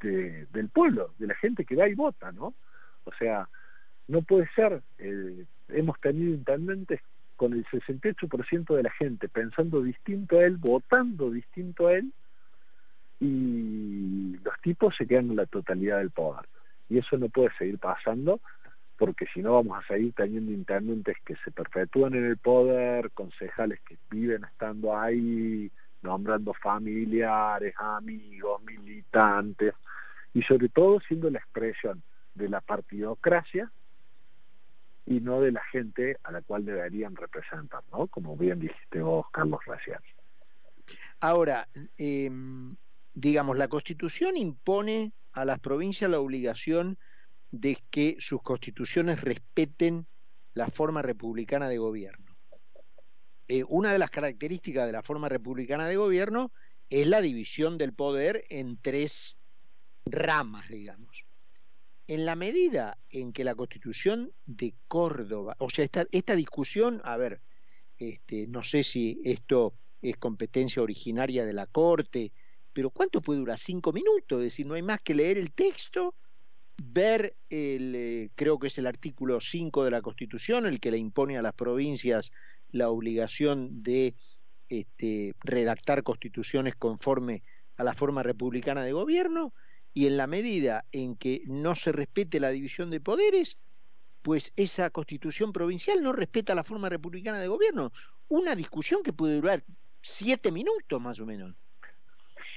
del 0.00 0.68
pueblo, 0.68 1.14
de 1.18 1.26
la 1.28 1.34
gente 1.36 1.64
que 1.64 1.76
va 1.76 1.88
y 1.88 1.94
vota, 1.94 2.32
¿no? 2.32 2.54
O 3.04 3.12
sea, 3.18 3.48
no 4.08 4.22
puede 4.22 4.48
ser, 4.54 4.82
eh, 4.98 5.44
hemos 5.68 5.98
tenido 6.00 6.34
intendentes 6.34 7.00
con 7.36 7.54
el 7.54 7.64
68% 7.66 8.76
de 8.76 8.82
la 8.82 8.90
gente 8.90 9.28
pensando 9.28 9.80
distinto 9.82 10.38
a 10.38 10.44
él, 10.44 10.58
votando 10.58 11.30
distinto 11.30 11.86
a 11.86 11.94
él, 11.94 12.12
y 13.22 14.36
los 14.42 14.60
tipos 14.62 14.96
se 14.96 15.06
quedan 15.06 15.30
en 15.30 15.36
la 15.36 15.46
totalidad 15.46 15.98
del 15.98 16.10
poder. 16.10 16.44
Y 16.88 16.98
eso 16.98 17.16
no 17.16 17.28
puede 17.28 17.50
seguir 17.56 17.78
pasando 17.78 18.40
porque 18.98 19.26
si 19.32 19.42
no 19.42 19.54
vamos 19.54 19.78
a 19.78 19.86
seguir 19.86 20.12
teniendo 20.12 20.50
intendentes 20.50 21.16
que 21.24 21.36
se 21.44 21.52
perpetúan 21.52 22.14
en 22.14 22.24
el 22.24 22.36
poder, 22.36 23.12
concejales 23.12 23.80
que 23.82 23.96
viven 24.10 24.44
estando 24.44 24.98
ahí, 24.98 25.70
nombrando 26.02 26.52
familiares, 26.54 27.74
amigos, 27.78 28.60
militantes, 28.64 29.74
y 30.34 30.42
sobre 30.42 30.68
todo 30.68 30.98
siendo 31.00 31.30
la 31.30 31.38
expresión 31.38 32.02
de 32.34 32.48
la 32.48 32.60
partidocracia 32.60 33.70
y 35.06 35.20
no 35.20 35.40
de 35.40 35.52
la 35.52 35.62
gente 35.70 36.16
a 36.24 36.32
la 36.32 36.42
cual 36.42 36.64
deberían 36.64 37.14
representar, 37.14 37.82
¿no? 37.92 38.08
Como 38.08 38.36
bien 38.36 38.58
dijiste 38.58 39.00
vos, 39.00 39.26
Carlos, 39.30 39.60
recién. 39.66 39.98
Ahora, 41.20 41.68
eh, 41.98 42.30
digamos, 43.14 43.58
la 43.58 43.68
Constitución 43.68 44.36
impone 44.36 45.12
a 45.32 45.44
las 45.44 45.58
provincias 45.58 46.10
la 46.10 46.20
obligación 46.20 46.98
de 47.50 47.78
que 47.90 48.16
sus 48.18 48.42
constituciones 48.42 49.20
respeten 49.20 50.06
la 50.54 50.68
forma 50.68 51.02
republicana 51.02 51.68
de 51.68 51.78
gobierno. 51.78 52.36
Eh, 53.48 53.64
una 53.68 53.92
de 53.92 53.98
las 53.98 54.10
características 54.10 54.86
de 54.86 54.92
la 54.92 55.02
forma 55.02 55.28
republicana 55.28 55.86
de 55.86 55.96
gobierno 55.96 56.52
es 56.88 57.06
la 57.06 57.20
división 57.20 57.78
del 57.78 57.92
poder 57.92 58.44
en 58.48 58.78
tres 58.80 59.36
ramas, 60.06 60.68
digamos. 60.68 61.24
En 62.06 62.26
la 62.26 62.36
medida 62.36 62.98
en 63.10 63.32
que 63.32 63.44
la 63.44 63.54
constitución 63.54 64.32
de 64.46 64.74
Córdoba, 64.88 65.56
o 65.58 65.70
sea, 65.70 65.84
esta, 65.84 66.06
esta 66.10 66.34
discusión, 66.34 67.00
a 67.04 67.16
ver, 67.16 67.40
este, 67.98 68.46
no 68.46 68.62
sé 68.62 68.84
si 68.84 69.20
esto 69.24 69.74
es 70.00 70.16
competencia 70.16 70.82
originaria 70.82 71.44
de 71.44 71.52
la 71.52 71.66
Corte, 71.66 72.32
pero 72.72 72.90
¿cuánto 72.90 73.20
puede 73.20 73.40
durar? 73.40 73.58
Cinco 73.58 73.92
minutos, 73.92 74.38
es 74.40 74.44
decir, 74.44 74.66
no 74.66 74.74
hay 74.74 74.82
más 74.82 75.00
que 75.02 75.14
leer 75.14 75.38
el 75.38 75.52
texto, 75.52 76.14
ver 76.82 77.36
el, 77.50 77.94
eh, 77.94 78.30
creo 78.34 78.58
que 78.58 78.68
es 78.68 78.78
el 78.78 78.86
artículo 78.86 79.40
5 79.40 79.84
de 79.84 79.90
la 79.90 80.02
Constitución, 80.02 80.66
el 80.66 80.80
que 80.80 80.90
le 80.90 80.98
impone 80.98 81.38
a 81.38 81.42
las 81.42 81.54
provincias 81.54 82.32
la 82.70 82.88
obligación 82.88 83.82
de 83.82 84.14
este, 84.68 85.34
redactar 85.40 86.02
constituciones 86.02 86.74
conforme 86.76 87.42
a 87.76 87.84
la 87.84 87.94
forma 87.94 88.22
republicana 88.22 88.82
de 88.82 88.92
gobierno, 88.92 89.52
y 89.94 90.06
en 90.06 90.16
la 90.16 90.26
medida 90.26 90.86
en 90.92 91.16
que 91.16 91.42
no 91.46 91.76
se 91.76 91.92
respete 91.92 92.40
la 92.40 92.50
división 92.50 92.90
de 92.90 93.00
poderes, 93.00 93.58
pues 94.22 94.52
esa 94.56 94.88
constitución 94.90 95.52
provincial 95.52 96.02
no 96.02 96.12
respeta 96.12 96.54
la 96.54 96.64
forma 96.64 96.88
republicana 96.88 97.40
de 97.40 97.48
gobierno. 97.48 97.92
Una 98.28 98.54
discusión 98.54 99.02
que 99.02 99.12
puede 99.12 99.34
durar 99.36 99.64
siete 100.00 100.50
minutos 100.50 101.00
más 101.00 101.20
o 101.20 101.26
menos. 101.26 101.54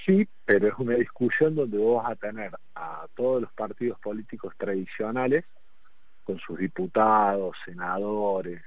Sí, 0.05 0.27
pero 0.45 0.67
es 0.67 0.73
una 0.77 0.95
discusión 0.95 1.55
donde 1.55 1.77
vos 1.77 2.03
vas 2.03 2.11
a 2.11 2.15
tener 2.15 2.51
a 2.75 3.07
todos 3.15 3.41
los 3.41 3.51
partidos 3.53 3.99
políticos 3.99 4.53
tradicionales, 4.57 5.45
con 6.23 6.37
sus 6.39 6.59
diputados, 6.59 7.55
senadores, 7.65 8.61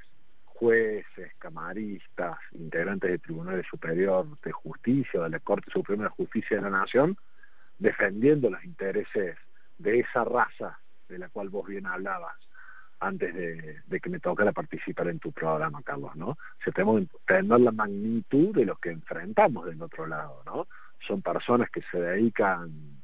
jueces, 0.45 1.33
camaristas, 1.39 2.39
integrantes 2.53 3.11
del 3.11 3.21
Tribunal 3.21 3.65
Superior 3.69 4.27
de 4.41 4.53
Justicia, 4.53 5.21
de 5.21 5.31
la 5.31 5.39
Corte 5.39 5.71
Suprema 5.71 6.05
de 6.05 6.11
Justicia 6.11 6.57
de 6.57 6.63
la 6.65 6.71
Nación, 6.71 7.17
defendiendo 7.79 8.51
los 8.51 8.65
intereses 8.65 9.37
de 9.79 10.01
esa 10.01 10.25
raza 10.25 10.81
de 11.09 11.19
la 11.19 11.29
cual 11.29 11.49
vos 11.49 11.67
bien 11.69 11.87
hablabas 11.87 12.35
antes 13.01 13.33
de, 13.33 14.01
que 14.01 14.11
me 14.11 14.19
tocara 14.19 14.51
participar 14.51 15.09
en 15.09 15.21
tu 15.21 15.31
programa, 15.31 15.83
Carlos, 15.83 16.17
¿no? 16.17 16.37
Se 16.65 16.73
tenemos 16.73 17.03
que 17.27 17.35
entender 17.37 17.61
la 17.61 17.71
magnitud 17.71 18.55
de 18.55 18.65
lo 18.65 18.75
que 18.77 18.91
enfrentamos 18.91 19.67
del 19.67 19.81
otro 19.81 20.07
lado, 20.07 20.43
¿no? 20.45 20.67
Son 21.07 21.23
personas 21.23 21.71
que 21.71 21.83
se 21.91 21.99
dedican 21.99 22.99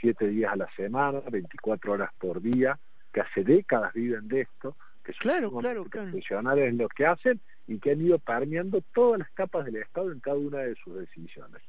siete 0.00 0.28
días 0.28 0.52
a 0.52 0.56
la 0.56 0.70
semana, 0.74 1.20
24 1.30 1.92
horas 1.92 2.10
por 2.18 2.40
día, 2.40 2.78
que 3.12 3.20
hace 3.20 3.42
décadas 3.42 3.92
viven 3.92 4.28
de 4.28 4.42
esto, 4.42 4.76
que 5.04 5.12
son 5.12 5.20
claro, 5.20 5.52
claro, 5.58 5.84
profesionales 5.84 6.68
en 6.68 6.78
lo 6.78 6.88
que 6.88 7.06
hacen 7.06 7.40
y 7.66 7.78
que 7.78 7.92
han 7.92 8.00
ido 8.00 8.18
permeando 8.18 8.82
todas 8.94 9.20
las 9.20 9.30
capas 9.30 9.64
del 9.64 9.76
Estado 9.76 10.12
en 10.12 10.20
cada 10.20 10.36
una 10.36 10.58
de 10.58 10.74
sus 10.76 10.98
decisiones. 10.98 11.62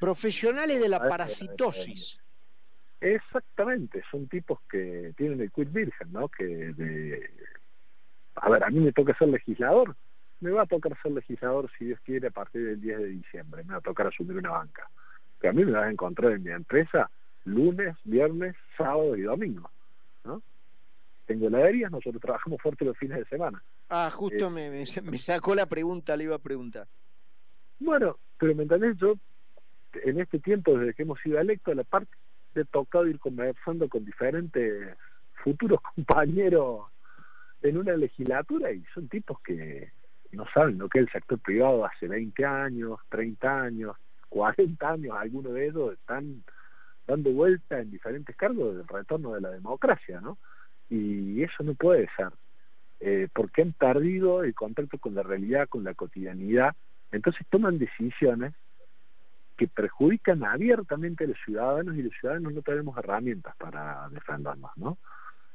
Profesionales 0.00 0.80
de 0.80 0.88
la 0.88 1.08
parasitosis. 1.08 2.18
Exactamente, 3.00 4.02
son 4.10 4.26
tipos 4.26 4.60
que 4.70 5.12
tienen 5.16 5.40
el 5.40 5.52
quid 5.52 5.68
virgen, 5.68 6.12
¿no? 6.12 6.28
Que 6.28 6.44
de... 6.44 7.30
A 8.36 8.50
ver, 8.50 8.64
a 8.64 8.70
mí 8.70 8.80
me 8.80 8.92
toca 8.92 9.16
ser 9.16 9.28
legislador, 9.28 9.96
me 10.40 10.50
va 10.50 10.62
a 10.62 10.66
tocar 10.66 10.96
ser 11.02 11.12
legislador 11.12 11.70
si 11.78 11.86
Dios 11.86 12.00
quiere 12.04 12.28
a 12.28 12.30
partir 12.30 12.64
del 12.64 12.80
10 12.80 12.98
de 12.98 13.06
diciembre, 13.06 13.64
me 13.64 13.72
va 13.72 13.78
a 13.78 13.82
tocar 13.82 14.06
asumir 14.06 14.36
una 14.36 14.50
banca 14.50 14.88
que 15.40 15.48
a 15.48 15.52
mí 15.52 15.64
me 15.64 15.72
vas 15.72 15.84
a 15.84 15.90
encontrar 15.90 16.32
en 16.32 16.42
mi 16.42 16.50
empresa 16.50 17.10
lunes, 17.44 17.96
viernes, 18.04 18.56
sábado 18.76 19.16
y 19.16 19.22
domingo. 19.22 19.70
¿no? 20.24 20.42
Tengo 21.26 21.48
heladerías, 21.48 21.90
nosotros 21.90 22.20
trabajamos 22.20 22.60
fuerte 22.60 22.84
los 22.84 22.98
fines 22.98 23.18
de 23.18 23.24
semana. 23.26 23.62
Ah, 23.88 24.10
justo 24.10 24.46
eh, 24.58 24.84
me, 25.02 25.18
sacó 25.18 25.54
la 25.54 25.66
pregunta, 25.66 26.16
le 26.16 26.24
iba 26.24 26.36
a 26.36 26.40
preguntar. 26.40 26.86
Bueno, 27.78 28.18
pero 28.38 28.54
me 28.54 28.64
entendés, 28.64 28.96
yo 28.96 29.14
en 30.04 30.20
este 30.20 30.38
tiempo, 30.38 30.78
desde 30.78 30.94
que 30.94 31.02
hemos 31.02 31.20
sido 31.20 31.38
electos, 31.38 31.74
la 31.74 31.84
parte 31.84 32.10
he 32.54 32.64
tocado 32.64 33.06
ir 33.06 33.18
conversando 33.18 33.88
con 33.88 34.04
diferentes 34.04 34.96
futuros 35.42 35.80
compañeros 35.94 36.86
en 37.62 37.78
una 37.78 37.96
legislatura 37.96 38.72
y 38.72 38.84
son 38.94 39.08
tipos 39.08 39.40
que 39.40 39.92
no 40.32 40.44
saben 40.52 40.78
lo 40.78 40.88
que 40.88 40.98
es 40.98 41.06
el 41.06 41.12
sector 41.12 41.38
privado 41.38 41.84
hace 41.84 42.08
20 42.08 42.44
años, 42.44 42.98
30 43.08 43.62
años, 43.62 43.96
40 44.28 44.90
años 44.90 45.16
algunos 45.18 45.54
de 45.54 45.66
ellos 45.66 45.92
están 45.94 46.42
dando 47.06 47.30
vuelta 47.30 47.80
en 47.80 47.90
diferentes 47.90 48.34
cargos 48.36 48.76
del 48.76 48.88
retorno 48.88 49.32
de 49.32 49.40
la 49.40 49.50
democracia, 49.50 50.20
¿no? 50.20 50.38
Y 50.88 51.42
eso 51.42 51.62
no 51.62 51.74
puede 51.74 52.08
ser, 52.16 52.30
eh, 53.00 53.28
porque 53.32 53.62
han 53.62 53.72
perdido 53.72 54.42
el 54.42 54.54
contacto 54.54 54.98
con 54.98 55.14
la 55.14 55.22
realidad, 55.22 55.68
con 55.68 55.84
la 55.84 55.94
cotidianidad, 55.94 56.74
entonces 57.12 57.46
toman 57.50 57.78
decisiones 57.78 58.54
que 59.56 59.68
perjudican 59.68 60.44
abiertamente 60.44 61.24
a 61.24 61.28
los 61.28 61.38
ciudadanos 61.44 61.96
y 61.96 62.02
los 62.02 62.12
ciudadanos 62.20 62.52
no 62.52 62.62
tenemos 62.62 62.96
herramientas 62.98 63.54
para 63.56 64.08
defendernos, 64.10 64.70
¿no? 64.76 64.98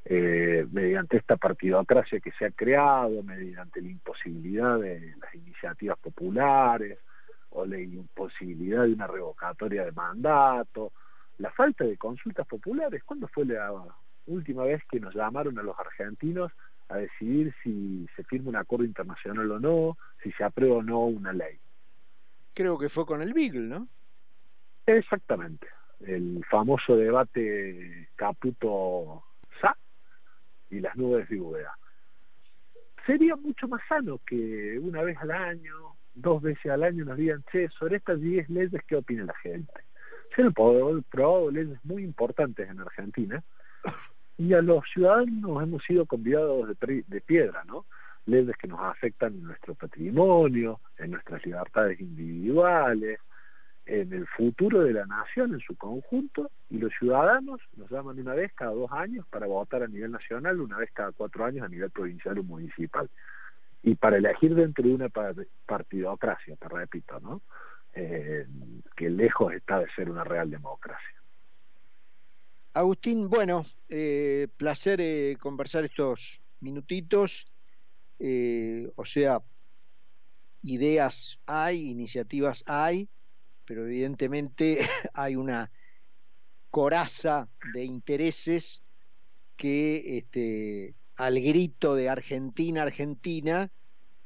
Eh, 0.03 0.65
mediante 0.71 1.17
esta 1.17 1.37
partidocracia 1.37 2.19
que 2.19 2.31
se 2.31 2.45
ha 2.45 2.51
creado, 2.51 3.21
mediante 3.21 3.81
la 3.81 3.89
imposibilidad 3.89 4.79
de 4.79 5.15
las 5.21 5.35
iniciativas 5.35 5.99
populares, 5.99 6.97
o 7.51 7.65
la 7.65 7.79
imposibilidad 7.79 8.83
de 8.83 8.93
una 8.93 9.07
revocatoria 9.07 9.85
de 9.85 9.91
mandato, 9.91 10.91
la 11.37 11.51
falta 11.51 11.83
de 11.83 11.97
consultas 11.97 12.47
populares. 12.47 13.03
¿Cuándo 13.03 13.27
fue 13.27 13.45
la 13.45 13.71
última 14.27 14.63
vez 14.63 14.81
que 14.89 14.99
nos 14.99 15.13
llamaron 15.13 15.57
a 15.59 15.63
los 15.63 15.77
argentinos 15.79 16.51
a 16.89 16.97
decidir 16.97 17.53
si 17.63 18.07
se 18.15 18.23
firma 18.23 18.49
un 18.49 18.55
acuerdo 18.55 18.85
internacional 18.85 19.51
o 19.51 19.59
no, 19.59 19.97
si 20.23 20.31
se 20.33 20.43
aprueba 20.43 20.77
o 20.77 20.83
no 20.83 21.05
una 21.05 21.33
ley? 21.33 21.59
Creo 22.53 22.77
que 22.77 22.89
fue 22.89 23.05
con 23.05 23.21
el 23.21 23.33
Beagle, 23.33 23.67
¿no? 23.67 23.87
Exactamente. 24.85 25.67
El 25.99 26.43
famoso 26.49 26.95
debate 26.95 28.09
Caputo-Sa 28.15 29.77
y 30.69 30.79
las 30.79 30.95
nubes 30.95 31.29
de 31.29 31.39
UVA. 31.39 31.77
Sería 33.05 33.35
mucho 33.35 33.67
más 33.67 33.81
sano 33.87 34.19
que 34.25 34.79
una 34.79 35.01
vez 35.01 35.17
al 35.17 35.31
año 35.31 35.95
dos 36.13 36.41
veces 36.41 36.71
al 36.71 36.83
año 36.83 37.05
nos 37.05 37.17
digan, 37.17 37.43
che, 37.51 37.69
sobre 37.69 37.97
estas 37.97 38.19
10 38.19 38.49
leyes, 38.49 38.81
¿qué 38.87 38.95
opina 38.95 39.25
la 39.25 39.35
gente? 39.35 39.73
Se 40.35 40.41
han 40.41 40.53
probado 40.53 41.51
leyes 41.51 41.77
muy 41.83 42.03
importantes 42.03 42.69
en 42.69 42.79
Argentina 42.79 43.43
y 44.37 44.53
a 44.53 44.61
los 44.61 44.83
ciudadanos 44.93 45.61
hemos 45.61 45.83
sido 45.83 46.05
convidados 46.05 46.69
de, 46.79 47.03
de 47.07 47.21
piedra, 47.21 47.63
¿no? 47.65 47.85
Leyes 48.25 48.55
que 48.57 48.67
nos 48.67 48.79
afectan 48.79 49.33
en 49.33 49.43
nuestro 49.43 49.75
patrimonio, 49.75 50.79
en 50.97 51.11
nuestras 51.11 51.45
libertades 51.45 51.99
individuales, 51.99 53.19
en 53.85 54.13
el 54.13 54.27
futuro 54.27 54.83
de 54.83 54.93
la 54.93 55.05
nación 55.05 55.53
en 55.53 55.59
su 55.59 55.75
conjunto 55.75 56.49
y 56.69 56.77
los 56.77 56.91
ciudadanos 56.97 57.59
nos 57.75 57.89
llaman 57.89 58.19
una 58.19 58.33
vez 58.33 58.53
cada 58.53 58.71
dos 58.71 58.91
años 58.91 59.25
para 59.29 59.47
votar 59.47 59.83
a 59.83 59.87
nivel 59.87 60.11
nacional, 60.11 60.61
una 60.61 60.77
vez 60.77 60.91
cada 60.93 61.11
cuatro 61.11 61.45
años 61.45 61.65
a 61.65 61.69
nivel 61.69 61.89
provincial 61.89 62.37
o 62.39 62.43
municipal. 62.43 63.09
Y 63.83 63.95
para 63.95 64.17
elegir 64.17 64.53
dentro 64.55 64.87
de 64.87 64.93
una 64.93 65.09
partidocracia, 65.65 66.55
te 66.55 66.69
repito, 66.69 67.19
¿no? 67.19 67.41
Eh, 67.93 68.47
que 68.95 69.09
lejos 69.09 69.53
está 69.53 69.79
de 69.79 69.91
ser 69.95 70.09
una 70.09 70.23
real 70.23 70.49
democracia. 70.49 71.21
Agustín, 72.73 73.29
bueno, 73.29 73.65
eh, 73.89 74.47
placer 74.55 75.01
eh, 75.01 75.35
conversar 75.39 75.83
estos 75.83 76.41
minutitos, 76.61 77.47
o 78.95 79.03
sea, 79.03 79.41
ideas 80.61 81.39
hay, 81.47 81.89
iniciativas 81.89 82.63
hay, 82.67 83.09
pero 83.65 83.85
evidentemente 83.87 84.77
hay 85.13 85.35
una 85.35 85.71
coraza 86.69 87.49
de 87.73 87.83
intereses 87.83 88.83
que 89.57 90.17
este, 90.17 90.95
al 91.21 91.39
grito 91.39 91.93
de 91.93 92.09
Argentina, 92.09 92.81
Argentina, 92.81 93.69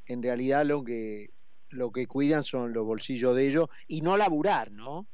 en 0.06 0.24
realidad 0.24 0.66
lo 0.66 0.82
que, 0.86 1.30
lo 1.70 1.92
que 1.92 2.08
cuidan 2.08 2.42
son 2.42 2.72
los 2.72 2.86
bolsillos 2.86 3.36
de 3.36 3.50
ellos 3.50 3.70
y 3.86 4.00
no 4.00 4.16
laburar, 4.16 4.72
¿no? 4.72 5.06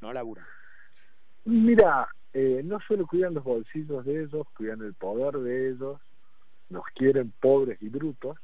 No 0.00 0.14
laburar. 0.14 0.46
Mira, 1.44 2.08
eh, 2.32 2.62
no 2.64 2.78
solo 2.80 3.06
cuidan 3.06 3.34
los 3.34 3.44
bolsillos 3.44 4.06
de 4.06 4.22
ellos, 4.22 4.46
cuidan 4.56 4.80
el 4.80 4.94
poder 4.94 5.36
de 5.36 5.68
ellos, 5.68 6.00
nos 6.70 6.84
quieren 6.94 7.30
pobres 7.38 7.76
y 7.82 7.90
brutos, 7.90 8.38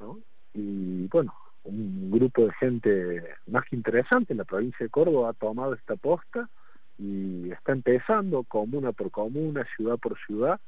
¿no? 0.00 0.18
Y 0.52 1.06
bueno, 1.06 1.32
un 1.62 2.10
grupo 2.10 2.44
de 2.44 2.52
gente 2.54 3.24
más 3.46 3.66
que 3.66 3.76
interesante 3.76 4.32
en 4.32 4.38
la 4.38 4.44
provincia 4.44 4.84
de 4.84 4.90
Córdoba 4.90 5.30
ha 5.30 5.32
tomado 5.32 5.74
esta 5.74 5.94
posta 5.94 6.50
y 6.98 7.52
está 7.52 7.70
empezando 7.70 8.42
comuna 8.42 8.90
por 8.90 9.12
comuna, 9.12 9.64
ciudad 9.76 9.96
por 9.98 10.18
ciudad, 10.26 10.60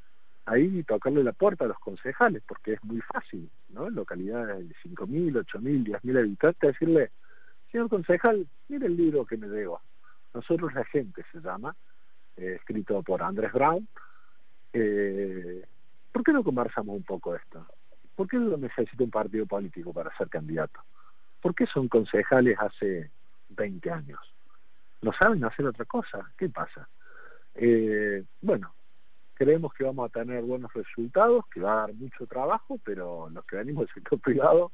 ahí 0.49 0.83
tocarle 0.85 1.23
la 1.23 1.33
puerta 1.33 1.64
a 1.64 1.69
los 1.69 1.78
concejales, 1.78 2.43
porque 2.47 2.75
es 2.75 2.85
muy 2.85 3.00
fácil, 3.00 3.50
¿no? 3.71 3.87
En 3.88 3.95
localidades 3.95 4.69
de 4.69 4.75
5.000, 4.83 5.45
8.000, 5.45 6.00
10.000 6.00 6.19
habitantes, 6.19 6.73
decirle, 6.73 7.11
señor 7.71 7.88
concejal, 7.88 8.47
mire 8.69 8.87
el 8.87 8.97
libro 8.97 9.26
que 9.26 9.37
me 9.37 9.49
debo. 9.49 9.81
Nosotros 10.35 10.73
la 10.75 10.85
gente 10.85 11.25
se 11.33 11.40
llama, 11.40 11.75
eh, 12.37 12.57
escrito 12.59 13.02
por 13.02 13.23
Andrés 13.23 13.52
Brown. 13.52 13.87
Eh, 14.73 15.64
¿Por 16.12 16.23
qué 16.23 16.33
no 16.33 16.43
conversamos 16.43 16.97
un 16.97 17.02
poco 17.02 17.35
esto? 17.35 17.67
¿Por 18.14 18.26
qué 18.26 18.37
no 18.38 18.57
necesita 18.57 19.05
un 19.05 19.11
partido 19.11 19.47
político 19.47 19.93
para 19.93 20.17
ser 20.17 20.28
candidato? 20.28 20.81
¿Por 21.40 21.55
qué 21.55 21.67
son 21.67 21.88
concejales 21.88 22.57
hace 22.59 23.11
20 23.50 23.90
años? 23.90 24.21
¿No 25.02 25.12
saben 25.12 25.45
hacer 25.45 25.67
otra 25.67 25.85
cosa? 25.85 26.31
¿Qué 26.37 26.49
pasa? 26.49 26.88
Eh, 27.55 28.25
bueno, 28.40 28.73
creemos 29.38 29.73
que 29.73 29.85
vamos 29.85 30.11
a 30.11 30.12
tener 30.12 30.42
buenos 30.42 30.73
resultados, 30.75 31.45
que 31.47 31.61
va 31.61 31.73
a 31.73 31.80
dar 31.83 31.95
mucho 31.95 32.26
trabajo, 32.26 32.78
pero 32.85 33.30
los 33.30 33.45
que 33.45 33.57
venimos 33.57 33.87
del 33.87 33.95
sector 33.95 34.18
privado 34.21 34.73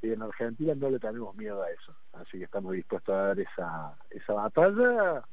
y 0.00 0.12
en 0.12 0.22
Argentina 0.22 0.74
no 0.76 0.88
le 0.88 1.00
tenemos 1.00 1.34
miedo 1.34 1.62
a 1.62 1.70
eso. 1.70 1.94
Así 2.12 2.38
que 2.38 2.44
estamos 2.44 2.72
dispuestos 2.72 3.12
a 3.12 3.18
dar 3.18 3.40
esa, 3.40 3.98
esa 4.10 4.32
batalla 4.34 5.24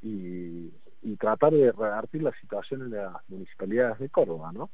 y, 0.00 0.72
tratar 1.18 1.52
de 1.52 1.72
revertir 1.72 2.22
la 2.22 2.32
situación 2.40 2.82
en 2.82 2.90
las 2.90 3.14
municipalidades 3.28 3.98
de 3.98 4.08
Córdoba, 4.10 4.52
¿no? 4.52 4.68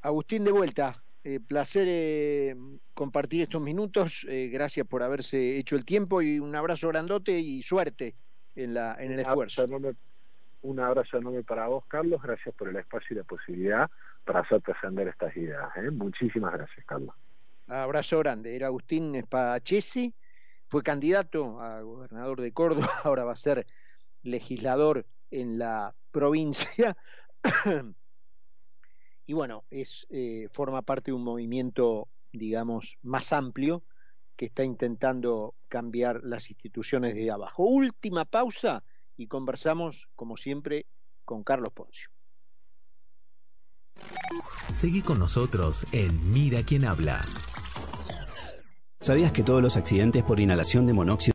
Agustín 0.00 0.44
de 0.44 0.52
vuelta, 0.52 1.02
eh, 1.22 1.40
placer 1.40 1.86
eh, 1.88 2.56
compartir 2.94 3.42
estos 3.42 3.60
minutos, 3.60 4.24
eh, 4.28 4.48
gracias 4.52 4.86
por 4.86 5.02
haberse 5.02 5.58
hecho 5.58 5.76
el 5.76 5.84
tiempo 5.84 6.22
y 6.22 6.38
un 6.38 6.54
abrazo 6.54 6.88
grandote 6.88 7.38
y 7.38 7.62
suerte 7.62 8.14
en, 8.54 8.74
la, 8.74 8.96
en 8.98 9.12
el 9.12 9.20
esfuerzo. 9.20 9.66
Un 10.64 10.80
abrazo 10.80 11.18
enorme 11.18 11.42
para 11.42 11.66
vos, 11.66 11.84
Carlos. 11.88 12.22
Gracias 12.22 12.54
por 12.54 12.70
el 12.70 12.76
espacio 12.76 13.08
y 13.14 13.18
la 13.18 13.24
posibilidad 13.24 13.90
para 14.24 14.40
hacer 14.40 14.62
trascender 14.62 15.08
estas 15.08 15.36
ideas. 15.36 15.68
¿eh? 15.76 15.90
Muchísimas 15.90 16.54
gracias, 16.54 16.86
Carlos. 16.86 17.14
Abrazo 17.66 18.18
grande. 18.20 18.56
Era 18.56 18.68
Agustín 18.68 19.14
Espadachesi, 19.14 20.14
fue 20.68 20.82
candidato 20.82 21.60
a 21.60 21.82
gobernador 21.82 22.40
de 22.40 22.52
Córdoba, 22.52 22.88
ahora 23.04 23.24
va 23.24 23.32
a 23.32 23.36
ser 23.36 23.66
legislador 24.22 25.04
en 25.30 25.58
la 25.58 25.94
provincia. 26.10 26.96
y 29.26 29.34
bueno, 29.34 29.64
es, 29.70 30.06
eh, 30.08 30.48
forma 30.50 30.80
parte 30.80 31.10
de 31.10 31.16
un 31.16 31.24
movimiento, 31.24 32.08
digamos, 32.32 32.96
más 33.02 33.34
amplio 33.34 33.82
que 34.34 34.46
está 34.46 34.64
intentando 34.64 35.54
cambiar 35.68 36.24
las 36.24 36.48
instituciones 36.48 37.14
de 37.14 37.30
abajo. 37.30 37.64
Última 37.64 38.24
pausa 38.24 38.82
y 39.16 39.26
conversamos, 39.26 40.08
como 40.14 40.36
siempre, 40.36 40.86
con 41.24 41.42
Carlos 41.42 41.72
Poncio. 41.72 42.08
Seguí 44.72 45.02
con 45.02 45.18
nosotros 45.18 45.86
en 45.92 46.32
Mira 46.32 46.62
quién 46.62 46.84
habla. 46.84 47.20
¿Sabías 49.00 49.32
que 49.32 49.42
todos 49.42 49.62
los 49.62 49.76
accidentes 49.76 50.22
por 50.24 50.40
inhalación 50.40 50.86
de 50.86 50.94
monóxido 50.94 51.32